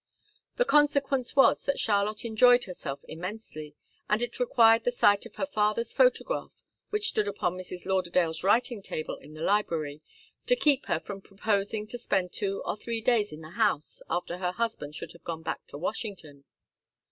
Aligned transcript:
The 0.55 0.65
consequence 0.65 1.35
was 1.35 1.63
that 1.65 1.79
Charlotte 1.79 2.25
enjoyed 2.25 2.63
herself 2.63 3.01
immensely, 3.07 3.75
and 4.09 4.23
it 4.23 4.39
required 4.39 4.83
the 4.83 4.91
sight 4.91 5.27
of 5.27 5.35
her 5.35 5.45
father's 5.45 5.93
photograph, 5.93 6.55
which 6.89 7.09
stood 7.09 7.27
upon 7.27 7.53
Mrs. 7.55 7.85
Lauderdale's 7.85 8.41
writing 8.41 8.81
table 8.81 9.17
in 9.17 9.35
the 9.35 9.43
library, 9.43 10.01
to 10.47 10.55
keep 10.55 10.87
her 10.87 10.99
from 10.99 11.21
proposing 11.21 11.85
to 11.85 11.99
spend 11.99 12.33
two 12.33 12.63
or 12.65 12.75
three 12.77 12.99
days 13.01 13.31
in 13.31 13.41
the 13.41 13.51
house 13.51 14.01
after 14.09 14.39
her 14.39 14.53
husband 14.53 14.95
should 14.95 15.11
have 15.11 15.23
gone 15.23 15.43
back 15.43 15.67
to 15.67 15.77
Washington. 15.77 16.45